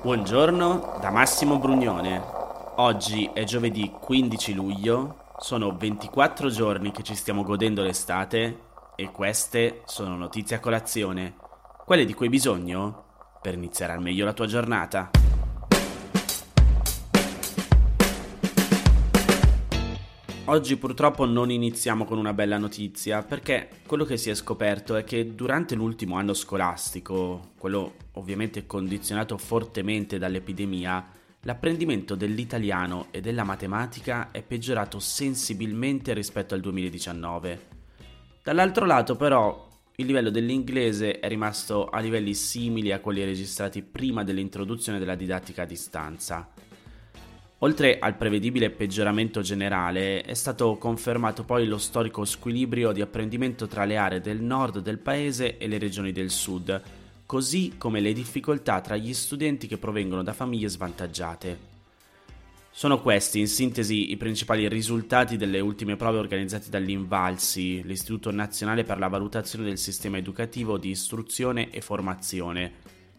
Buongiorno 0.00 0.98
da 1.00 1.10
Massimo 1.10 1.58
Brugnone. 1.58 2.22
Oggi 2.76 3.28
è 3.34 3.42
giovedì 3.42 3.90
15 3.90 4.54
luglio, 4.54 5.24
sono 5.38 5.76
24 5.76 6.50
giorni 6.50 6.92
che 6.92 7.02
ci 7.02 7.16
stiamo 7.16 7.42
godendo 7.42 7.82
l'estate 7.82 8.60
e 8.94 9.10
queste 9.10 9.82
sono 9.86 10.14
notizie 10.16 10.54
a 10.54 10.60
colazione, 10.60 11.34
quelle 11.84 12.04
di 12.04 12.14
cui 12.14 12.26
hai 12.26 12.30
bisogno 12.30 13.06
per 13.42 13.54
iniziare 13.54 13.92
al 13.92 14.00
meglio 14.00 14.24
la 14.24 14.32
tua 14.32 14.46
giornata. 14.46 15.10
Oggi 20.48 20.78
purtroppo 20.78 21.26
non 21.26 21.50
iniziamo 21.50 22.06
con 22.06 22.16
una 22.16 22.32
bella 22.32 22.56
notizia 22.56 23.22
perché 23.22 23.68
quello 23.84 24.06
che 24.06 24.16
si 24.16 24.30
è 24.30 24.34
scoperto 24.34 24.96
è 24.96 25.04
che 25.04 25.34
durante 25.34 25.74
l'ultimo 25.74 26.16
anno 26.16 26.32
scolastico, 26.32 27.50
quello 27.58 27.96
ovviamente 28.12 28.64
condizionato 28.64 29.36
fortemente 29.36 30.16
dall'epidemia, 30.16 31.06
l'apprendimento 31.42 32.14
dell'italiano 32.14 33.08
e 33.10 33.20
della 33.20 33.44
matematica 33.44 34.30
è 34.30 34.42
peggiorato 34.42 35.00
sensibilmente 35.00 36.14
rispetto 36.14 36.54
al 36.54 36.60
2019. 36.62 37.66
Dall'altro 38.42 38.86
lato 38.86 39.16
però 39.16 39.68
il 39.96 40.06
livello 40.06 40.30
dell'inglese 40.30 41.20
è 41.20 41.28
rimasto 41.28 41.90
a 41.90 41.98
livelli 41.98 42.32
simili 42.32 42.90
a 42.90 43.00
quelli 43.00 43.22
registrati 43.22 43.82
prima 43.82 44.24
dell'introduzione 44.24 44.98
della 44.98 45.14
didattica 45.14 45.64
a 45.64 45.66
distanza. 45.66 46.48
Oltre 47.62 47.98
al 47.98 48.16
prevedibile 48.16 48.70
peggioramento 48.70 49.40
generale, 49.40 50.22
è 50.22 50.34
stato 50.34 50.76
confermato 50.76 51.42
poi 51.42 51.66
lo 51.66 51.78
storico 51.78 52.24
squilibrio 52.24 52.92
di 52.92 53.00
apprendimento 53.00 53.66
tra 53.66 53.84
le 53.84 53.96
aree 53.96 54.20
del 54.20 54.40
nord 54.40 54.78
del 54.78 54.98
paese 54.98 55.58
e 55.58 55.66
le 55.66 55.78
regioni 55.78 56.12
del 56.12 56.30
sud, 56.30 56.80
così 57.26 57.74
come 57.76 57.98
le 57.98 58.12
difficoltà 58.12 58.80
tra 58.80 58.96
gli 58.96 59.12
studenti 59.12 59.66
che 59.66 59.76
provengono 59.76 60.22
da 60.22 60.32
famiglie 60.32 60.68
svantaggiate. 60.68 61.76
Sono 62.70 63.00
questi, 63.00 63.40
in 63.40 63.48
sintesi, 63.48 64.12
i 64.12 64.16
principali 64.16 64.68
risultati 64.68 65.36
delle 65.36 65.58
ultime 65.58 65.96
prove 65.96 66.18
organizzate 66.18 66.70
dall'Invalsi, 66.70 67.82
l'Istituto 67.82 68.30
Nazionale 68.30 68.84
per 68.84 68.98
la 68.98 69.08
Valutazione 69.08 69.64
del 69.64 69.78
Sistema 69.78 70.16
Educativo 70.16 70.78
di 70.78 70.90
Istruzione 70.90 71.70
e 71.70 71.80
Formazione, 71.80 72.72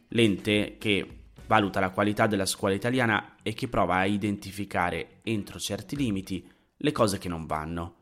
l'ente 0.07 0.77
che 0.79 1.18
valuta 1.49 1.79
la 1.79 1.89
qualità 1.89 2.27
della 2.27 2.45
scuola 2.45 2.75
italiana 2.75 3.37
e 3.41 3.53
che 3.55 3.67
prova 3.67 3.95
a 3.95 4.05
identificare, 4.05 5.21
entro 5.23 5.57
certi 5.57 5.95
limiti, 5.95 6.47
le 6.77 6.91
cose 6.91 7.17
che 7.17 7.27
non 7.27 7.47
vanno. 7.47 7.95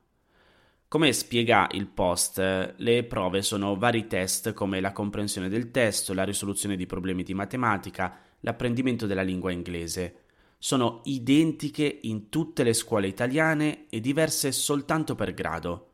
Come 0.90 1.14
spiega 1.14 1.70
il 1.72 1.88
post, 1.88 2.74
le 2.76 3.04
prove 3.06 3.42
sono 3.42 3.78
vari 3.78 4.06
test 4.08 4.52
come 4.52 4.82
la 4.82 4.92
comprensione 4.92 5.48
del 5.48 5.72
testo, 5.72 6.14
la 6.14 6.26
risoluzione 6.26 6.76
di 6.76 6.86
problemi 6.86 7.24
di 7.24 7.34
matematica, 7.34 8.18
l'apprendimento 8.42 9.06
della 9.06 9.22
lingua 9.22 9.54
inglese. 9.54 10.24
Sono 10.58 11.00
identiche 11.06 12.00
in 12.02 12.28
tutte 12.28 12.64
le 12.64 12.74
scuole 12.74 13.08
italiane 13.08 13.86
e 13.90 14.02
diverse 14.02 14.52
soltanto 14.52 15.16
per 15.16 15.34
grado. 15.34 15.92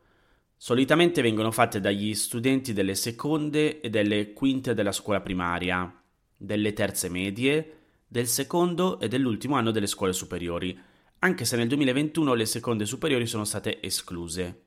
Solitamente 0.56 1.22
vengono 1.22 1.52
fatte 1.52 1.78
dagli 1.78 2.14
studenti 2.14 2.72
delle 2.72 2.96
seconde 2.96 3.80
e 3.80 3.90
delle 3.90 4.32
quinte 4.32 4.74
della 4.74 4.92
scuola 4.92 5.20
primaria, 5.20 6.03
delle 6.44 6.72
terze 6.72 7.08
medie, 7.08 7.78
del 8.06 8.26
secondo 8.26 9.00
e 9.00 9.08
dell'ultimo 9.08 9.56
anno 9.56 9.70
delle 9.70 9.86
scuole 9.86 10.12
superiori, 10.12 10.78
anche 11.18 11.44
se 11.44 11.56
nel 11.56 11.68
2021 11.68 12.34
le 12.34 12.46
seconde 12.46 12.86
superiori 12.86 13.26
sono 13.26 13.44
state 13.44 13.82
escluse. 13.82 14.62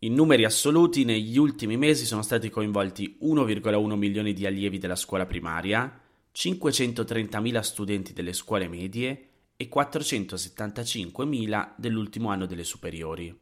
In 0.00 0.14
numeri 0.14 0.44
assoluti, 0.44 1.04
negli 1.04 1.36
ultimi 1.36 1.76
mesi 1.76 2.06
sono 2.06 2.22
stati 2.22 2.48
coinvolti 2.48 3.18
1,1 3.22 3.94
milioni 3.94 4.32
di 4.32 4.46
allievi 4.46 4.78
della 4.78 4.96
scuola 4.96 5.26
primaria, 5.26 6.00
530.000 6.34 7.60
studenti 7.60 8.12
delle 8.12 8.32
scuole 8.32 8.68
medie 8.68 9.28
e 9.56 9.68
475.000 9.68 11.72
dell'ultimo 11.76 12.30
anno 12.30 12.46
delle 12.46 12.64
superiori. 12.64 13.36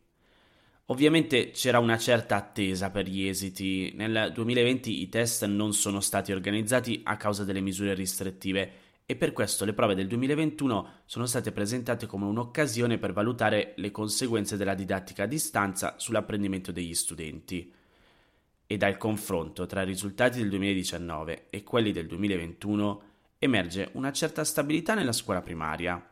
Ovviamente 0.90 1.50
c'era 1.50 1.80
una 1.80 1.98
certa 1.98 2.36
attesa 2.36 2.90
per 2.90 3.06
gli 3.06 3.26
esiti. 3.26 3.92
Nel 3.94 4.30
2020 4.32 5.02
i 5.02 5.08
test 5.10 5.44
non 5.44 5.74
sono 5.74 6.00
stati 6.00 6.32
organizzati 6.32 7.02
a 7.04 7.18
causa 7.18 7.44
delle 7.44 7.60
misure 7.60 7.94
restrittive 7.94 8.86
e 9.04 9.14
per 9.14 9.34
questo 9.34 9.66
le 9.66 9.74
prove 9.74 9.94
del 9.94 10.06
2021 10.06 11.02
sono 11.04 11.26
state 11.26 11.52
presentate 11.52 12.06
come 12.06 12.24
un'occasione 12.24 12.96
per 12.96 13.12
valutare 13.12 13.74
le 13.76 13.90
conseguenze 13.90 14.56
della 14.56 14.74
didattica 14.74 15.24
a 15.24 15.26
distanza 15.26 15.94
sull'apprendimento 15.98 16.72
degli 16.72 16.94
studenti. 16.94 17.70
E 18.66 18.76
dal 18.78 18.96
confronto 18.96 19.66
tra 19.66 19.82
i 19.82 19.86
risultati 19.86 20.38
del 20.38 20.48
2019 20.48 21.48
e 21.50 21.62
quelli 21.64 21.92
del 21.92 22.06
2021 22.06 23.02
emerge 23.38 23.90
una 23.92 24.12
certa 24.12 24.42
stabilità 24.42 24.94
nella 24.94 25.12
scuola 25.12 25.42
primaria, 25.42 26.02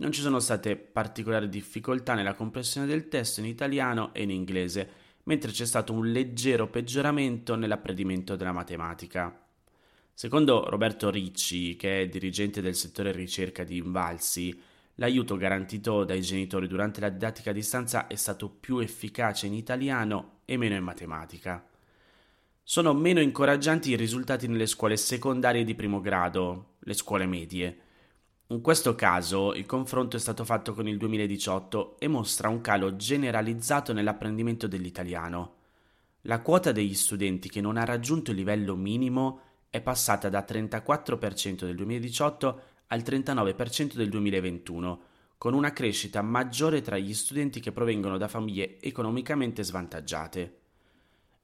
non 0.00 0.12
ci 0.12 0.22
sono 0.22 0.40
state 0.40 0.76
particolari 0.76 1.48
difficoltà 1.48 2.14
nella 2.14 2.34
comprensione 2.34 2.86
del 2.86 3.08
testo 3.08 3.40
in 3.40 3.46
italiano 3.46 4.14
e 4.14 4.22
in 4.22 4.30
inglese, 4.30 4.88
mentre 5.24 5.50
c'è 5.50 5.66
stato 5.66 5.92
un 5.92 6.10
leggero 6.10 6.68
peggioramento 6.68 7.54
nell'apprendimento 7.54 8.34
della 8.34 8.52
matematica. 8.52 9.46
Secondo 10.14 10.68
Roberto 10.68 11.10
Ricci, 11.10 11.76
che 11.76 12.02
è 12.02 12.08
dirigente 12.08 12.62
del 12.62 12.74
settore 12.74 13.12
ricerca 13.12 13.62
di 13.62 13.76
Invalsi, 13.76 14.58
l'aiuto 14.94 15.36
garantito 15.36 16.04
dai 16.04 16.22
genitori 16.22 16.66
durante 16.66 17.00
la 17.00 17.10
didattica 17.10 17.50
a 17.50 17.54
distanza 17.54 18.06
è 18.06 18.14
stato 18.14 18.48
più 18.48 18.78
efficace 18.78 19.46
in 19.46 19.54
italiano 19.54 20.40
e 20.46 20.56
meno 20.56 20.76
in 20.76 20.82
matematica. 20.82 21.62
Sono 22.62 22.94
meno 22.94 23.20
incoraggianti 23.20 23.90
i 23.90 23.96
risultati 23.96 24.46
nelle 24.48 24.66
scuole 24.66 24.96
secondarie 24.96 25.64
di 25.64 25.74
primo 25.74 26.00
grado, 26.00 26.76
le 26.80 26.94
scuole 26.94 27.26
medie. 27.26 27.80
In 28.50 28.62
questo 28.62 28.96
caso 28.96 29.54
il 29.54 29.64
confronto 29.64 30.16
è 30.16 30.18
stato 30.18 30.44
fatto 30.44 30.74
con 30.74 30.88
il 30.88 30.96
2018 30.96 32.00
e 32.00 32.08
mostra 32.08 32.48
un 32.48 32.60
calo 32.60 32.96
generalizzato 32.96 33.92
nell'apprendimento 33.92 34.66
dell'italiano. 34.66 35.54
La 36.22 36.40
quota 36.40 36.72
degli 36.72 36.94
studenti 36.94 37.48
che 37.48 37.60
non 37.60 37.76
ha 37.76 37.84
raggiunto 37.84 38.32
il 38.32 38.36
livello 38.36 38.74
minimo 38.74 39.40
è 39.70 39.80
passata 39.80 40.28
da 40.28 40.44
34% 40.44 41.64
del 41.64 41.76
2018 41.76 42.60
al 42.88 42.98
39% 42.98 43.94
del 43.94 44.08
2021, 44.08 45.00
con 45.38 45.54
una 45.54 45.72
crescita 45.72 46.20
maggiore 46.20 46.80
tra 46.80 46.98
gli 46.98 47.14
studenti 47.14 47.60
che 47.60 47.70
provengono 47.70 48.18
da 48.18 48.26
famiglie 48.26 48.80
economicamente 48.80 49.62
svantaggiate. 49.62 50.58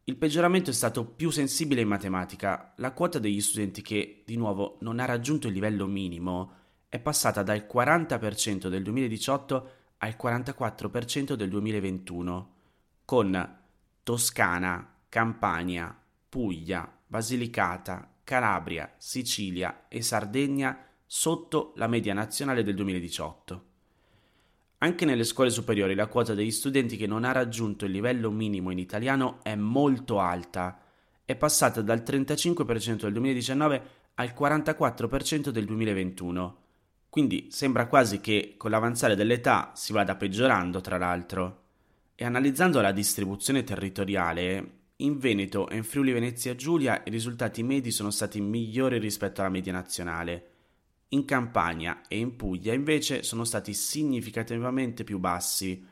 Il 0.03 0.17
peggioramento 0.17 0.71
è 0.71 0.73
stato 0.75 1.05
più 1.05 1.31
sensibile 1.31 1.83
in 1.83 1.89
matematica. 1.89 2.73
La 2.79 2.91
quota 2.91 3.21
degli 3.21 3.41
studenti 3.41 3.81
che, 3.81 4.25
di 4.27 4.37
nuovo, 4.37 4.79
non 4.81 4.99
ha 4.99 5.05
raggiunto 5.05 5.47
il 5.47 5.53
livello 5.53 5.87
minimo 5.87 6.65
è 6.89 6.99
passata 7.01 7.43
dal 7.43 7.67
40% 7.71 8.69
del 8.69 8.83
2018 8.83 9.71
al 9.99 10.17
44% 10.21 11.35
del 11.35 11.49
2021, 11.49 12.55
con 13.05 13.59
Toscana, 14.03 14.95
Campania, 15.09 15.97
Puglia, 16.29 16.91
Basilicata, 17.07 18.13
Calabria, 18.23 18.95
Sicilia 18.99 19.87
e 19.89 20.03
Sardegna 20.03 20.85
sotto 21.05 21.73
la 21.77 21.87
media 21.87 22.15
nazionale 22.15 22.63
del 22.63 22.75
2018. 22.75 23.65
Anche 24.79 25.05
nelle 25.05 25.25
scuole 25.25 25.51
superiori 25.51 25.95
la 25.95 26.07
quota 26.07 26.35
degli 26.35 26.51
studenti 26.51 26.97
che 26.97 27.07
non 27.07 27.25
ha 27.25 27.33
raggiunto 27.33 27.85
il 27.87 27.93
livello 27.93 28.31
minimo 28.31 28.71
in 28.71 28.79
italiano 28.79 29.39
è 29.43 29.55
molto 29.55 30.21
alta, 30.21 30.81
è 31.25 31.35
passata 31.35 31.81
dal 31.81 32.03
35% 32.05 33.03
del 33.03 33.13
2019 33.13 33.83
al 34.15 34.35
44% 34.37 35.49
del 35.49 35.65
2021 35.65 36.65
quindi 37.17 37.49
sembra 37.51 37.87
quasi 37.87 38.21
che 38.21 38.57
con 38.59 38.71
l'avanzare 38.71 39.15
dell'età 39.15 39.73
si 39.75 39.95
vada 39.95 40.17
peggiorando, 40.17 40.83
tra 40.83 40.99
l'altro. 40.99 41.63
E 42.15 42.27
analizzando 42.27 42.83
la 42.83 42.93
distribuzione 42.93 43.65
territoriale, 43.65 44.73
in 44.97 45.17
Veneto 45.17 45.67
e 45.71 45.77
in 45.77 45.85
Friuli 45.85 46.13
Venezia 46.13 46.55
Giulia 46.55 47.01
i 47.07 47.11
risultati 47.11 47.63
medi 47.63 47.91
sono 47.91 48.11
stati 48.11 48.39
migliori 48.43 48.99
rispetto 48.99 49.41
alla 49.41 49.49
media 49.49 49.73
nazionale. 49.73 50.51
In 51.09 51.25
Campania 51.25 52.03
e 52.07 52.19
in 52.19 52.37
Puglia 52.37 52.75
invece 52.75 53.23
sono 53.23 53.45
stati 53.45 53.73
significativamente 53.73 55.03
più 55.03 55.19
bassi, 55.19 55.83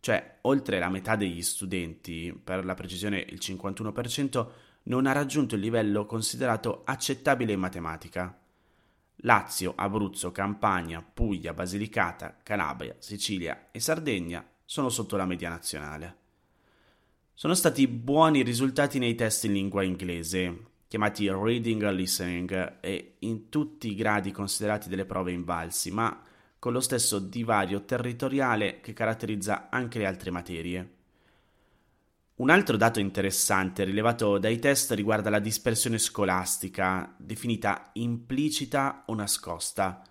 cioè 0.00 0.40
oltre 0.42 0.78
la 0.78 0.90
metà 0.90 1.16
degli 1.16 1.40
studenti, 1.40 2.38
per 2.44 2.66
la 2.66 2.74
precisione 2.74 3.24
il 3.26 3.38
51%, 3.40 4.46
non 4.82 5.06
ha 5.06 5.12
raggiunto 5.12 5.54
il 5.54 5.62
livello 5.62 6.04
considerato 6.04 6.82
accettabile 6.84 7.54
in 7.54 7.60
matematica. 7.60 8.40
Lazio, 9.20 9.72
Abruzzo, 9.76 10.30
Campania, 10.32 11.02
Puglia, 11.02 11.54
Basilicata, 11.54 12.38
Calabria, 12.42 12.96
Sicilia 12.98 13.68
e 13.70 13.80
Sardegna 13.80 14.46
sono 14.64 14.88
sotto 14.88 15.16
la 15.16 15.26
media 15.26 15.48
nazionale. 15.48 16.16
Sono 17.32 17.54
stati 17.54 17.86
buoni 17.86 18.42
risultati 18.42 18.98
nei 18.98 19.14
test 19.14 19.44
in 19.44 19.52
lingua 19.52 19.82
inglese, 19.82 20.64
chiamati 20.88 21.28
reading 21.28 21.82
e 21.82 21.92
listening, 21.92 22.78
e 22.80 23.16
in 23.20 23.48
tutti 23.48 23.90
i 23.90 23.94
gradi 23.94 24.30
considerati 24.30 24.88
delle 24.88 25.04
prove 25.04 25.32
invalsi, 25.32 25.90
ma 25.90 26.22
con 26.58 26.72
lo 26.72 26.80
stesso 26.80 27.18
divario 27.18 27.84
territoriale 27.84 28.80
che 28.80 28.92
caratterizza 28.92 29.68
anche 29.70 29.98
le 29.98 30.06
altre 30.06 30.30
materie. 30.30 30.95
Un 32.38 32.50
altro 32.50 32.76
dato 32.76 33.00
interessante 33.00 33.82
rilevato 33.84 34.36
dai 34.36 34.58
test 34.58 34.90
riguarda 34.90 35.30
la 35.30 35.38
dispersione 35.38 35.96
scolastica, 35.96 37.14
definita 37.16 37.88
implicita 37.94 39.04
o 39.06 39.14
nascosta, 39.14 40.02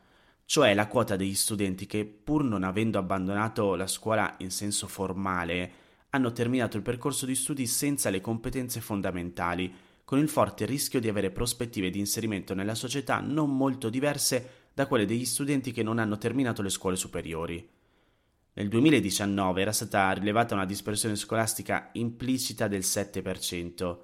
cioè 0.44 0.74
la 0.74 0.88
quota 0.88 1.16
degli 1.18 1.36
studenti 1.36 1.86
che, 1.86 2.04
pur 2.04 2.44
non 2.44 2.64
avendo 2.64 2.98
abbandonato 2.98 3.76
la 3.76 3.86
scuola 3.86 4.34
in 4.40 4.50
senso 4.50 4.88
formale, 4.88 5.72
hanno 6.10 6.32
terminato 6.32 6.78
il 6.78 6.82
percorso 6.82 7.28
di 7.28 7.36
studi 7.36 7.68
senza 7.68 8.10
le 8.10 8.22
competenze 8.22 8.82
fondamentali, 8.82 9.72
con 10.04 10.18
il 10.18 10.28
forte 10.28 10.66
rischio 10.66 11.00
di 11.00 11.08
avere 11.08 11.30
prospettive 11.30 11.92
di 11.92 12.00
inserimento 12.00 12.56
nella 12.56 12.74
società 12.74 13.20
non 13.20 13.56
molto 13.56 13.88
diverse 13.90 14.64
da 14.74 14.88
quelle 14.88 15.06
degli 15.06 15.26
studenti 15.26 15.72
che 15.72 15.84
non 15.84 16.00
hanno 16.00 16.18
terminato 16.18 16.64
le 16.64 16.70
scuole 16.70 16.96
superiori. 16.96 17.75
Nel 18.58 18.70
2019 18.70 19.62
era 19.62 19.74
stata 19.74 20.14
rilevata 20.14 20.54
una 20.54 20.64
dispersione 20.64 21.18
scolastica 21.18 21.90
implicita 21.92 22.70
del 22.70 22.84
7%, 22.84 23.98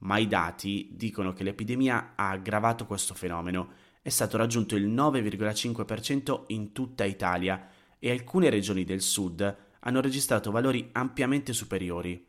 ma 0.00 0.18
i 0.18 0.26
dati 0.26 0.90
dicono 0.92 1.32
che 1.32 1.42
l'epidemia 1.42 2.12
ha 2.14 2.28
aggravato 2.28 2.84
questo 2.84 3.14
fenomeno. 3.14 3.70
È 4.02 4.10
stato 4.10 4.36
raggiunto 4.36 4.76
il 4.76 4.90
9,5% 4.90 6.42
in 6.48 6.72
tutta 6.72 7.04
Italia 7.04 7.66
e 7.98 8.10
alcune 8.10 8.50
regioni 8.50 8.84
del 8.84 9.00
sud 9.00 9.56
hanno 9.80 10.00
registrato 10.02 10.50
valori 10.50 10.90
ampiamente 10.92 11.54
superiori. 11.54 12.26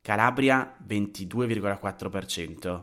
Calabria 0.00 0.76
22,4%, 0.84 2.82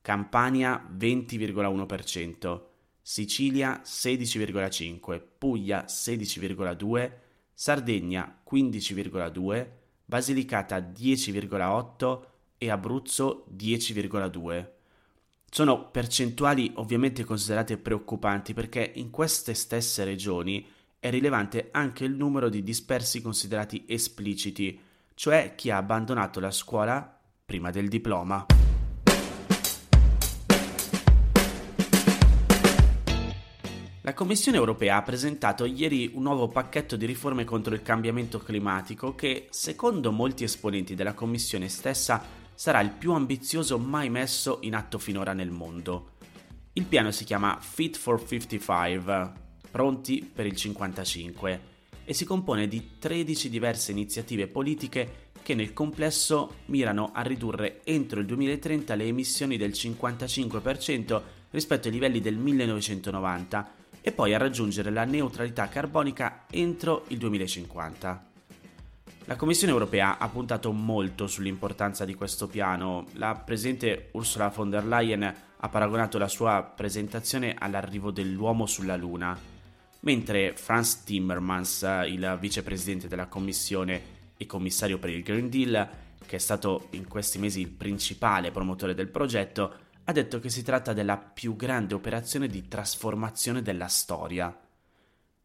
Campania 0.00 0.88
20,1%, 0.96 2.60
Sicilia 3.02 3.82
16,5%, 3.84 5.20
Puglia 5.36 5.84
16,2%, 5.86 7.28
Sardegna 7.60 8.40
15,2, 8.50 9.66
Basilicata 10.06 10.78
10,8 10.78 12.20
e 12.56 12.70
Abruzzo 12.70 13.44
10,2. 13.54 14.66
Sono 15.50 15.90
percentuali 15.90 16.72
ovviamente 16.76 17.22
considerate 17.22 17.76
preoccupanti 17.76 18.54
perché 18.54 18.92
in 18.94 19.10
queste 19.10 19.52
stesse 19.52 20.04
regioni 20.04 20.66
è 20.98 21.10
rilevante 21.10 21.68
anche 21.70 22.04
il 22.04 22.14
numero 22.14 22.48
di 22.48 22.62
dispersi 22.62 23.20
considerati 23.20 23.84
espliciti, 23.86 24.80
cioè 25.12 25.52
chi 25.54 25.70
ha 25.70 25.76
abbandonato 25.76 26.40
la 26.40 26.50
scuola 26.50 27.20
prima 27.44 27.70
del 27.70 27.88
diploma. 27.88 28.46
La 34.10 34.16
Commissione 34.16 34.58
europea 34.58 34.96
ha 34.96 35.02
presentato 35.02 35.64
ieri 35.64 36.10
un 36.14 36.24
nuovo 36.24 36.48
pacchetto 36.48 36.96
di 36.96 37.06
riforme 37.06 37.44
contro 37.44 37.74
il 37.74 37.82
cambiamento 37.82 38.40
climatico 38.40 39.14
che, 39.14 39.46
secondo 39.50 40.10
molti 40.10 40.42
esponenti 40.42 40.96
della 40.96 41.14
Commissione 41.14 41.68
stessa, 41.68 42.20
sarà 42.52 42.80
il 42.80 42.90
più 42.90 43.12
ambizioso 43.12 43.78
mai 43.78 44.10
messo 44.10 44.58
in 44.62 44.74
atto 44.74 44.98
finora 44.98 45.32
nel 45.32 45.52
mondo. 45.52 46.14
Il 46.72 46.86
piano 46.86 47.12
si 47.12 47.22
chiama 47.22 47.56
Fit 47.60 47.96
for 47.96 48.20
55, 48.26 49.32
pronti 49.70 50.28
per 50.34 50.44
il 50.44 50.56
55, 50.56 51.60
e 52.04 52.12
si 52.12 52.24
compone 52.24 52.66
di 52.66 52.98
13 52.98 53.48
diverse 53.48 53.92
iniziative 53.92 54.48
politiche 54.48 55.28
che 55.40 55.54
nel 55.54 55.72
complesso 55.72 56.56
mirano 56.64 57.12
a 57.14 57.22
ridurre 57.22 57.82
entro 57.84 58.18
il 58.18 58.26
2030 58.26 58.92
le 58.96 59.04
emissioni 59.04 59.56
del 59.56 59.70
55% 59.70 61.22
rispetto 61.50 61.86
ai 61.86 61.94
livelli 61.94 62.20
del 62.20 62.36
1990 62.36 63.78
e 64.00 64.12
poi 64.12 64.34
a 64.34 64.38
raggiungere 64.38 64.90
la 64.90 65.04
neutralità 65.04 65.68
carbonica 65.68 66.44
entro 66.50 67.04
il 67.08 67.18
2050. 67.18 68.28
La 69.24 69.36
Commissione 69.36 69.72
europea 69.72 70.18
ha 70.18 70.28
puntato 70.28 70.72
molto 70.72 71.26
sull'importanza 71.26 72.04
di 72.04 72.14
questo 72.14 72.48
piano. 72.48 73.06
La 73.12 73.34
presidente 73.34 74.08
Ursula 74.12 74.48
von 74.48 74.70
der 74.70 74.84
Leyen 74.84 75.34
ha 75.56 75.68
paragonato 75.68 76.18
la 76.18 76.26
sua 76.26 76.62
presentazione 76.62 77.54
all'arrivo 77.56 78.10
dell'uomo 78.10 78.66
sulla 78.66 78.96
Luna, 78.96 79.38
mentre 80.00 80.54
Franz 80.56 81.04
Timmermans, 81.04 81.82
il 82.06 82.38
vicepresidente 82.40 83.06
della 83.06 83.26
Commissione 83.26 84.18
e 84.36 84.46
commissario 84.46 84.98
per 84.98 85.10
il 85.10 85.22
Green 85.22 85.50
Deal, 85.50 85.88
che 86.26 86.36
è 86.36 86.40
stato 86.40 86.88
in 86.90 87.06
questi 87.06 87.38
mesi 87.38 87.60
il 87.60 87.68
principale 87.68 88.50
promotore 88.50 88.94
del 88.94 89.08
progetto, 89.08 89.74
ha 90.10 90.12
detto 90.12 90.40
che 90.40 90.50
si 90.50 90.64
tratta 90.64 90.92
della 90.92 91.16
più 91.16 91.54
grande 91.54 91.94
operazione 91.94 92.48
di 92.48 92.66
trasformazione 92.66 93.62
della 93.62 93.86
storia. 93.86 94.54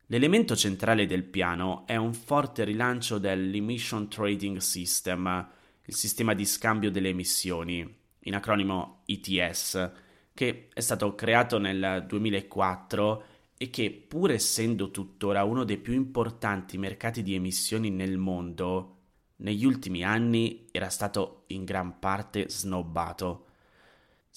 L'elemento 0.08 0.56
centrale 0.56 1.06
del 1.06 1.24
piano 1.24 1.84
è 1.86 1.96
un 1.96 2.14
forte 2.14 2.64
rilancio 2.64 3.20
dell'Emission 3.20 4.08
Trading 4.08 4.58
System, 4.58 5.50
il 5.86 5.94
sistema 5.94 6.34
di 6.34 6.46
scambio 6.46 6.90
delle 6.90 7.10
emissioni, 7.10 7.88
in 8.20 8.36
acronimo 8.36 9.02
ETS, 9.06 9.92
che 10.34 10.70
è 10.74 10.80
stato 10.80 11.14
creato 11.14 11.60
nel 11.60 12.04
2004 12.08 13.24
e 13.58 13.70
che, 13.70 13.92
pur 13.92 14.32
essendo 14.32 14.90
tuttora 14.90 15.44
uno 15.44 15.64
dei 15.64 15.78
più 15.78 15.94
importanti 15.94 16.80
mercati 16.80 17.22
di 17.22 17.36
emissioni 17.36 17.92
nel 17.92 18.18
mondo, 18.18 18.98
negli 19.38 19.64
ultimi 19.64 20.04
anni 20.04 20.66
era 20.72 20.90
stato 20.90 21.44
in 21.48 21.66
gran 21.66 22.00
parte 22.00 22.50
snobbato. 22.50 23.45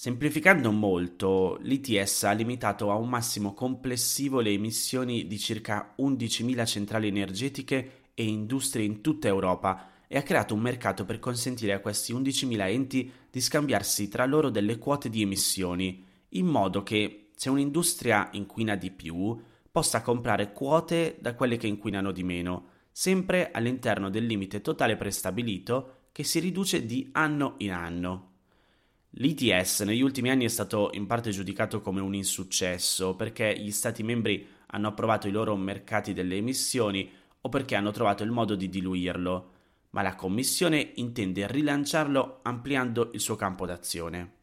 Semplificando 0.01 0.71
molto, 0.71 1.57
l'ITS 1.59 2.23
ha 2.23 2.31
limitato 2.31 2.89
a 2.89 2.95
un 2.95 3.09
massimo 3.09 3.53
complessivo 3.53 4.39
le 4.39 4.51
emissioni 4.51 5.27
di 5.27 5.37
circa 5.37 5.93
11.000 5.97 6.65
centrali 6.65 7.09
energetiche 7.09 8.03
e 8.13 8.23
industrie 8.23 8.85
in 8.85 9.01
tutta 9.01 9.27
Europa 9.27 9.89
e 10.07 10.17
ha 10.17 10.23
creato 10.23 10.53
un 10.53 10.61
mercato 10.61 11.03
per 11.03 11.19
consentire 11.19 11.73
a 11.73 11.81
questi 11.81 12.13
11.000 12.13 12.69
enti 12.69 13.11
di 13.29 13.41
scambiarsi 13.41 14.07
tra 14.07 14.25
loro 14.25 14.49
delle 14.49 14.77
quote 14.77 15.09
di 15.09 15.21
emissioni, 15.21 16.05
in 16.29 16.45
modo 16.45 16.81
che 16.81 17.31
se 17.35 17.49
un'industria 17.49 18.29
inquina 18.31 18.77
di 18.77 18.91
più 18.91 19.37
possa 19.69 20.01
comprare 20.01 20.53
quote 20.53 21.17
da 21.19 21.35
quelle 21.35 21.57
che 21.57 21.67
inquinano 21.67 22.13
di 22.13 22.23
meno, 22.23 22.67
sempre 22.89 23.51
all'interno 23.51 24.09
del 24.09 24.25
limite 24.25 24.61
totale 24.61 24.95
prestabilito 24.95 26.03
che 26.13 26.23
si 26.23 26.39
riduce 26.39 26.85
di 26.85 27.09
anno 27.11 27.55
in 27.57 27.73
anno. 27.73 28.28
L'ITS 29.13 29.81
negli 29.81 30.01
ultimi 30.01 30.29
anni 30.29 30.45
è 30.45 30.49
stato 30.49 30.91
in 30.93 31.07
parte 31.07 31.31
giudicato 31.31 31.81
come 31.81 31.99
un 31.99 32.13
insuccesso 32.13 33.15
perché 33.15 33.57
gli 33.57 33.71
Stati 33.71 34.03
membri 34.03 34.47
hanno 34.67 34.89
approvato 34.89 35.27
i 35.27 35.31
loro 35.31 35.55
mercati 35.55 36.13
delle 36.13 36.35
emissioni 36.35 37.09
o 37.41 37.49
perché 37.49 37.75
hanno 37.75 37.89
trovato 37.89 38.21
il 38.23 38.29
modo 38.29 38.53
di 38.53 38.69
diluirlo, 38.69 39.51
ma 39.91 40.03
la 40.03 40.13
Commissione 40.13 40.91
intende 40.95 41.47
rilanciarlo 41.47 42.41
ampliando 42.43 43.09
il 43.13 43.19
suo 43.19 43.35
campo 43.35 43.65
d'azione. 43.65 44.33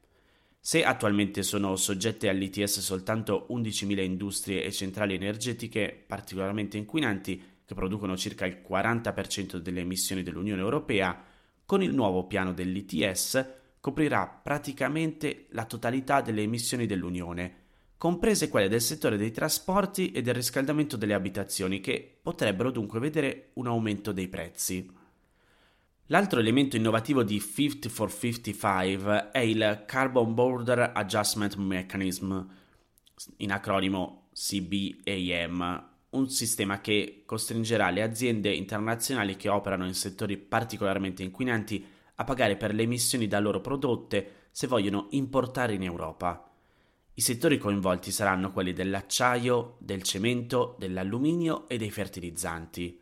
Se 0.58 0.82
attualmente 0.82 1.44
sono 1.44 1.76
soggette 1.76 2.28
all'ITS 2.28 2.80
soltanto 2.80 3.46
11.000 3.50 4.02
industrie 4.02 4.64
e 4.64 4.72
centrali 4.72 5.14
energetiche 5.14 6.04
particolarmente 6.06 6.76
inquinanti 6.76 7.40
che 7.64 7.74
producono 7.74 8.16
circa 8.16 8.46
il 8.46 8.60
40% 8.68 9.58
delle 9.58 9.80
emissioni 9.80 10.24
dell'Unione 10.24 10.60
Europea, 10.60 11.22
con 11.64 11.84
il 11.84 11.94
nuovo 11.94 12.26
piano 12.26 12.52
dell'ITS 12.52 13.64
coprirà 13.86 14.26
praticamente 14.26 15.46
la 15.50 15.64
totalità 15.64 16.20
delle 16.20 16.42
emissioni 16.42 16.86
dell'Unione, 16.86 17.66
comprese 17.96 18.48
quelle 18.48 18.66
del 18.66 18.80
settore 18.80 19.16
dei 19.16 19.30
trasporti 19.30 20.10
e 20.10 20.22
del 20.22 20.34
riscaldamento 20.34 20.96
delle 20.96 21.14
abitazioni, 21.14 21.78
che 21.78 22.18
potrebbero 22.20 22.72
dunque 22.72 22.98
vedere 22.98 23.50
un 23.52 23.68
aumento 23.68 24.10
dei 24.10 24.26
prezzi. 24.26 24.90
L'altro 26.06 26.40
elemento 26.40 26.74
innovativo 26.74 27.22
di 27.22 27.38
50 27.38 27.88
for 27.88 28.12
55 28.12 29.30
è 29.30 29.38
il 29.38 29.84
Carbon 29.86 30.34
Border 30.34 30.90
Adjustment 30.92 31.54
Mechanism, 31.54 32.44
in 33.36 33.52
acronimo 33.52 34.30
CBAM, 34.32 35.88
un 36.10 36.28
sistema 36.28 36.80
che 36.80 37.22
costringerà 37.24 37.90
le 37.90 38.02
aziende 38.02 38.52
internazionali 38.52 39.36
che 39.36 39.48
operano 39.48 39.86
in 39.86 39.94
settori 39.94 40.36
particolarmente 40.36 41.22
inquinanti 41.22 41.94
a 42.16 42.24
pagare 42.24 42.56
per 42.56 42.74
le 42.74 42.82
emissioni 42.82 43.26
da 43.26 43.38
loro 43.38 43.60
prodotte 43.60 44.48
se 44.50 44.66
vogliono 44.66 45.06
importare 45.10 45.74
in 45.74 45.82
Europa. 45.82 46.50
I 47.14 47.20
settori 47.20 47.56
coinvolti 47.56 48.10
saranno 48.10 48.52
quelli 48.52 48.72
dell'acciaio, 48.72 49.76
del 49.78 50.02
cemento, 50.02 50.76
dell'alluminio 50.78 51.66
e 51.68 51.78
dei 51.78 51.90
fertilizzanti. 51.90 53.00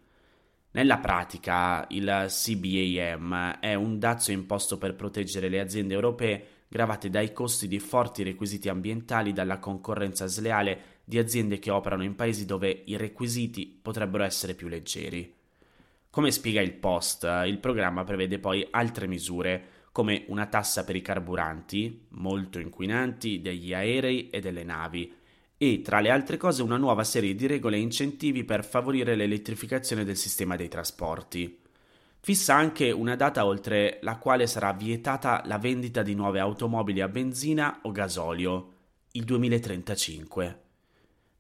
Nella 0.72 0.98
pratica 0.98 1.84
il 1.90 2.26
CBAM 2.28 3.58
è 3.60 3.74
un 3.74 3.98
dazio 3.98 4.32
imposto 4.32 4.78
per 4.78 4.94
proteggere 4.94 5.48
le 5.48 5.60
aziende 5.60 5.94
europee 5.94 6.46
gravate 6.68 7.10
dai 7.10 7.32
costi 7.32 7.68
di 7.68 7.78
forti 7.78 8.24
requisiti 8.24 8.68
ambientali 8.68 9.32
dalla 9.32 9.60
concorrenza 9.60 10.26
sleale 10.26 11.02
di 11.04 11.18
aziende 11.18 11.60
che 11.60 11.70
operano 11.70 12.02
in 12.02 12.16
paesi 12.16 12.44
dove 12.46 12.82
i 12.86 12.96
requisiti 12.96 13.66
potrebbero 13.80 14.24
essere 14.24 14.54
più 14.54 14.66
leggeri. 14.66 15.32
Come 16.14 16.30
spiega 16.30 16.60
il 16.60 16.74
Post, 16.74 17.28
il 17.44 17.58
programma 17.58 18.04
prevede 18.04 18.38
poi 18.38 18.64
altre 18.70 19.08
misure, 19.08 19.88
come 19.90 20.22
una 20.28 20.46
tassa 20.46 20.84
per 20.84 20.94
i 20.94 21.02
carburanti, 21.02 22.06
molto 22.10 22.60
inquinanti, 22.60 23.40
degli 23.40 23.74
aerei 23.74 24.30
e 24.30 24.38
delle 24.38 24.62
navi, 24.62 25.12
e 25.58 25.80
tra 25.82 25.98
le 25.98 26.10
altre 26.10 26.36
cose 26.36 26.62
una 26.62 26.76
nuova 26.76 27.02
serie 27.02 27.34
di 27.34 27.48
regole 27.48 27.78
e 27.78 27.80
incentivi 27.80 28.44
per 28.44 28.64
favorire 28.64 29.16
l'elettrificazione 29.16 30.04
del 30.04 30.16
sistema 30.16 30.54
dei 30.54 30.68
trasporti. 30.68 31.58
fissa 32.20 32.54
anche 32.54 32.92
una 32.92 33.16
data 33.16 33.44
oltre 33.44 33.98
la 34.02 34.16
quale 34.16 34.46
sarà 34.46 34.72
vietata 34.72 35.42
la 35.46 35.58
vendita 35.58 36.04
di 36.04 36.14
nuove 36.14 36.38
automobili 36.38 37.00
a 37.00 37.08
benzina 37.08 37.80
o 37.82 37.90
gasolio, 37.90 38.72
il 39.10 39.24
2035. 39.24 40.63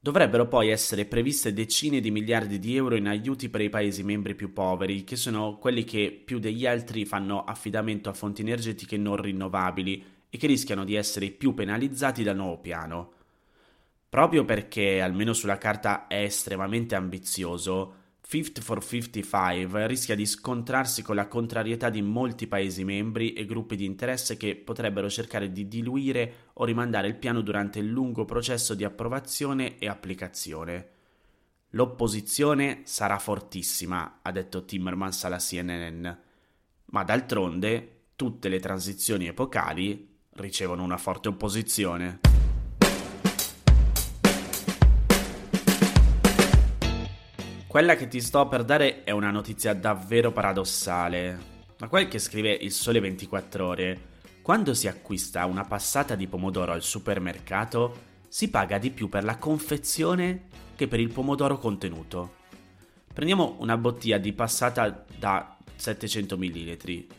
Dovrebbero 0.04 0.46
poi 0.46 0.68
essere 0.68 1.06
previste 1.06 1.54
decine 1.54 1.98
di 1.98 2.10
miliardi 2.10 2.58
di 2.58 2.76
euro 2.76 2.94
in 2.94 3.08
aiuti 3.08 3.48
per 3.48 3.62
i 3.62 3.70
Paesi 3.70 4.02
membri 4.02 4.34
più 4.34 4.52
poveri, 4.52 5.02
che 5.02 5.16
sono 5.16 5.56
quelli 5.56 5.82
che 5.84 6.20
più 6.22 6.38
degli 6.38 6.66
altri 6.66 7.06
fanno 7.06 7.42
affidamento 7.42 8.10
a 8.10 8.12
fonti 8.12 8.42
energetiche 8.42 8.98
non 8.98 9.16
rinnovabili 9.16 10.04
e 10.28 10.36
che 10.36 10.46
rischiano 10.46 10.84
di 10.84 10.94
essere 10.94 11.30
più 11.30 11.54
penalizzati 11.54 12.22
dal 12.22 12.36
nuovo 12.36 12.58
piano. 12.58 13.12
Proprio 14.06 14.44
perché, 14.44 15.00
almeno 15.00 15.32
sulla 15.32 15.56
carta, 15.56 16.06
è 16.06 16.22
estremamente 16.24 16.94
ambizioso, 16.94 17.94
Fifth 18.26 18.62
for 18.62 18.82
55 18.82 19.86
rischia 19.86 20.14
di 20.14 20.24
scontrarsi 20.24 21.02
con 21.02 21.14
la 21.14 21.28
contrarietà 21.28 21.90
di 21.90 22.00
molti 22.00 22.46
Paesi 22.46 22.82
membri 22.82 23.34
e 23.34 23.44
gruppi 23.44 23.76
di 23.76 23.84
interesse 23.84 24.38
che 24.38 24.56
potrebbero 24.56 25.10
cercare 25.10 25.52
di 25.52 25.68
diluire 25.68 26.48
o 26.54 26.64
rimandare 26.64 27.06
il 27.06 27.16
piano 27.16 27.42
durante 27.42 27.80
il 27.80 27.86
lungo 27.86 28.24
processo 28.24 28.74
di 28.74 28.82
approvazione 28.82 29.78
e 29.78 29.88
applicazione. 29.88 30.88
L'opposizione 31.70 32.80
sarà 32.84 33.18
fortissima, 33.18 34.20
ha 34.22 34.32
detto 34.32 34.64
Timmermans 34.64 35.24
alla 35.24 35.38
CNN, 35.38 36.08
ma 36.86 37.04
d'altronde 37.04 38.04
tutte 38.16 38.48
le 38.48 38.58
transizioni 38.58 39.26
epocali 39.26 40.16
ricevono 40.30 40.82
una 40.82 40.96
forte 40.96 41.28
opposizione. 41.28 42.33
Quella 47.74 47.96
che 47.96 48.06
ti 48.06 48.20
sto 48.20 48.46
per 48.46 48.62
dare 48.62 49.02
è 49.02 49.10
una 49.10 49.32
notizia 49.32 49.74
davvero 49.74 50.30
paradossale. 50.30 51.38
Ma 51.80 51.88
quel 51.88 52.06
che 52.06 52.20
scrive 52.20 52.52
il 52.52 52.70
Sole 52.70 53.00
24 53.00 53.66
ore, 53.66 54.00
quando 54.42 54.74
si 54.74 54.86
acquista 54.86 55.44
una 55.46 55.64
passata 55.64 56.14
di 56.14 56.28
pomodoro 56.28 56.70
al 56.70 56.84
supermercato, 56.84 57.96
si 58.28 58.48
paga 58.48 58.78
di 58.78 58.92
più 58.92 59.08
per 59.08 59.24
la 59.24 59.38
confezione 59.38 60.42
che 60.76 60.86
per 60.86 61.00
il 61.00 61.10
pomodoro 61.10 61.58
contenuto. 61.58 62.34
Prendiamo 63.12 63.56
una 63.58 63.76
bottiglia 63.76 64.18
di 64.18 64.32
passata 64.32 65.04
da 65.18 65.56
700 65.74 66.38
ml, 66.38 66.76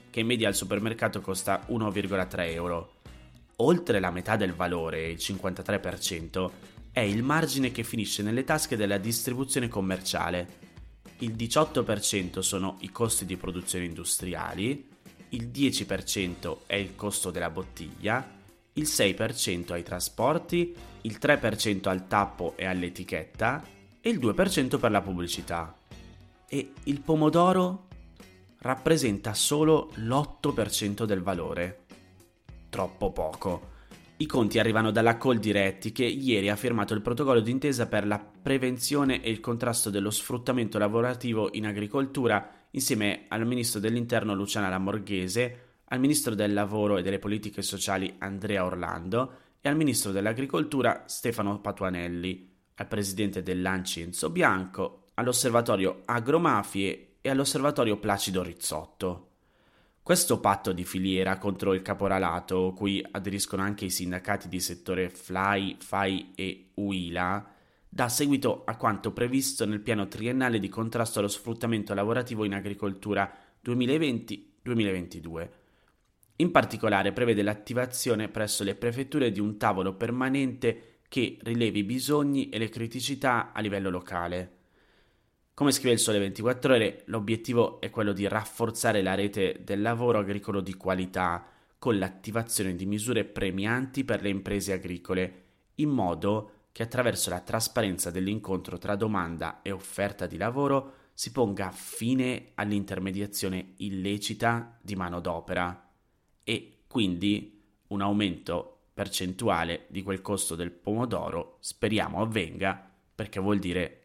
che 0.10 0.22
in 0.22 0.26
media 0.26 0.48
al 0.48 0.56
supermercato 0.56 1.20
costa 1.20 1.66
1,3 1.68 2.50
euro. 2.54 2.94
Oltre 3.58 4.00
la 4.00 4.10
metà 4.10 4.38
del 4.38 4.54
valore, 4.54 5.10
il 5.10 5.18
53%, 5.18 6.50
è 6.96 7.02
il 7.02 7.24
margine 7.24 7.74
che 7.74 7.84
finisce 7.84 8.24
nelle 8.24 8.46
tasche 8.46 8.78
della 8.78 8.98
distribuzione 8.98 9.68
commerciale. 9.68 10.48
Il 11.18 11.34
18% 11.34 12.40
sono 12.40 12.78
i 12.80 12.90
costi 12.90 13.26
di 13.26 13.36
produzione 13.36 13.84
industriali, 13.84 14.88
il 15.32 15.50
10% 15.50 16.60
è 16.66 16.76
il 16.76 16.96
costo 16.96 17.32
della 17.32 17.50
bottiglia, 17.50 18.26
il 18.72 18.84
6% 18.84 19.74
ai 19.74 19.84
trasporti, 19.84 20.74
il 21.02 21.18
3% 21.22 21.90
al 21.90 22.08
tappo 22.08 22.54
e 22.56 22.64
all'etichetta 22.64 23.62
e 24.00 24.10
il 24.10 24.18
2% 24.18 24.80
per 24.80 24.92
la 24.92 25.02
pubblicità. 25.02 25.78
E 26.48 26.72
il 26.84 27.02
pomodoro 27.02 27.88
rappresenta 28.60 29.34
solo 29.34 29.92
l'8% 29.96 31.04
del 31.04 31.22
valore. 31.22 31.80
Troppo 32.70 33.12
poco. 33.12 33.74
I 34.18 34.28
conti 34.28 34.60
arrivano 34.60 34.92
dalla 34.92 35.18
Coldiretti 35.18 35.92
che 35.92 36.06
ieri 36.06 36.50
ha 36.50 36.56
firmato 36.56 36.94
il 36.94 37.02
protocollo 37.02 37.42
d'intesa 37.42 37.88
per 37.88 38.08
la 38.08 38.18
prevenzione 38.18 39.22
e 39.22 39.30
il 39.30 39.42
contrasto 39.42 39.90
dello 39.90 40.10
sfruttamento 40.10 40.78
lavorativo 40.78 41.50
in 41.52 41.66
agricoltura 41.66 42.68
insieme 42.72 43.26
al 43.28 43.46
ministro 43.46 43.82
dell'Interno 43.82 44.34
Luciana 44.34 44.70
Lamorghese, 44.70 45.60
al 45.90 46.00
ministro 46.00 46.34
del 46.34 46.54
Lavoro 46.54 46.98
e 46.98 47.02
delle 47.02 47.20
Politiche 47.20 47.62
Sociali 47.62 48.16
Andrea 48.20 48.64
Orlando 48.64 49.34
e 49.60 49.68
al 49.68 49.76
ministro 49.76 50.14
dell'Agricoltura 50.14 51.04
Stefano 51.08 51.60
Patuanelli, 51.60 52.54
al 52.76 52.88
presidente 52.88 53.44
dell'Anci 53.44 54.00
Enzo 54.00 54.30
Bianco, 54.30 55.08
all'osservatorio 55.16 56.04
Agromafie 56.06 57.18
e 57.20 57.30
all'osservatorio 57.30 57.98
Placido 57.98 58.44
Rizzotto. 58.44 59.35
Questo 60.06 60.40
patto 60.40 60.72
di 60.72 60.84
filiera 60.84 61.40
contro 61.40 61.74
il 61.74 61.82
caporalato, 61.82 62.74
cui 62.78 63.04
aderiscono 63.10 63.64
anche 63.64 63.86
i 63.86 63.90
sindacati 63.90 64.48
di 64.48 64.60
settore 64.60 65.10
FLAI, 65.10 65.78
FAI 65.80 66.34
e 66.36 66.70
UILA, 66.76 67.52
dà 67.90 68.08
seguito 68.08 68.66
a 68.66 68.76
quanto 68.76 69.14
previsto 69.14 69.66
nel 69.66 69.80
piano 69.80 70.08
triennale 70.08 70.60
di 70.60 70.70
contrasto 70.70 71.18
allo 71.18 71.28
sfruttamento 71.28 71.96
lavorativo 71.96 72.46
in 72.46 72.54
agricoltura 72.54 73.36
2020-2022. 73.66 75.50
In 76.36 76.52
particolare 76.52 77.12
prevede 77.12 77.42
l'attivazione 77.42 78.30
presso 78.30 78.64
le 78.64 78.76
prefetture 78.76 79.32
di 79.32 79.40
un 79.40 79.58
tavolo 79.58 79.96
permanente 79.96 81.00
che 81.10 81.40
rilevi 81.42 81.80
i 81.80 81.84
bisogni 81.84 82.50
e 82.50 82.60
le 82.60 82.70
criticità 82.70 83.52
a 83.54 83.60
livello 83.60 83.90
locale. 83.90 84.55
Come 85.56 85.72
scrive 85.72 85.94
il 85.94 86.00
Sole 86.00 86.20
24 86.20 86.74
Ore, 86.74 87.04
l'obiettivo 87.06 87.80
è 87.80 87.90
quello 87.90 88.12
di 88.12 88.28
rafforzare 88.28 89.02
la 89.02 89.16
rete 89.16 89.62
del 89.64 89.82
lavoro 89.82 90.20
agricolo 90.20 90.60
di 90.60 90.74
qualità 90.74 91.48
con 91.80 91.98
l'attivazione 91.98 92.76
di 92.76 92.86
misure 92.86 93.24
premianti 93.24 94.04
per 94.04 94.22
le 94.22 94.28
imprese 94.28 94.74
agricole, 94.74 95.44
in 95.76 95.92
modo 95.92 96.52
che 96.74 96.84
attraverso 96.84 97.30
la 97.30 97.40
trasparenza 97.40 98.12
dell'incontro 98.12 98.78
tra 98.78 98.98
domanda 98.98 99.62
e 99.62 99.72
offerta 99.72 100.28
di 100.28 100.36
lavoro 100.36 100.96
si 101.14 101.32
ponga 101.32 101.72
fine 101.72 102.52
all'intermediazione 102.56 103.76
illecita 103.78 104.78
di 104.82 104.98
manodopera. 104.98 105.90
E 106.44 106.80
quindi 106.86 107.64
un 107.88 108.02
aumento 108.02 108.88
percentuale 108.94 109.86
di 109.88 110.04
quel 110.04 110.22
costo 110.22 110.56
del 110.56 110.72
pomodoro 110.72 111.60
speriamo 111.62 112.22
avvenga 112.22 112.92
perché 113.16 113.40
vuol 113.40 113.60
dire 113.60 114.05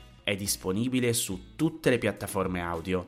È 0.31 0.35
disponibile 0.37 1.11
su 1.11 1.57
tutte 1.57 1.89
le 1.89 1.97
piattaforme 1.97 2.61
audio. 2.61 3.05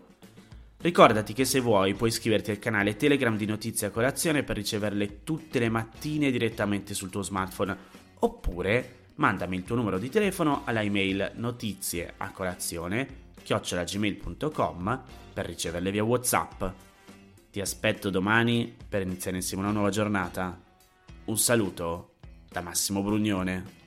Ricordati 0.79 1.31
che 1.31 1.45
se 1.45 1.61
vuoi 1.61 1.93
puoi 1.93 2.09
iscriverti 2.09 2.51
al 2.51 2.59
canale 2.59 2.97
Telegram 2.97 3.37
di 3.37 3.45
Notizie 3.45 3.87
a 3.87 3.91
Colazione 3.91 4.43
per 4.43 4.57
riceverle 4.57 5.23
tutte 5.23 5.57
le 5.59 5.69
mattine 5.69 6.31
direttamente 6.31 6.93
sul 6.93 7.09
tuo 7.09 7.21
smartphone 7.21 7.77
oppure 8.19 9.05
mandami 9.15 9.55
il 9.55 9.63
tuo 9.63 9.77
numero 9.77 9.99
di 9.99 10.09
telefono 10.09 10.63
alla 10.65 10.81
email 10.81 11.31
notizie 11.35 12.15
chiocciolagmail.com 13.41 15.03
per 15.31 15.45
riceverle 15.45 15.91
via 15.91 16.03
Whatsapp. 16.03 16.61
Ti 17.51 17.61
aspetto 17.61 18.09
domani 18.09 18.75
per 18.89 19.03
iniziare 19.03 19.37
insieme 19.37 19.63
una 19.63 19.71
nuova 19.71 19.91
giornata. 19.91 20.61
Un 21.23 21.37
saluto 21.37 22.15
da 22.49 22.59
Massimo 22.59 23.01
Brugnone. 23.01 23.82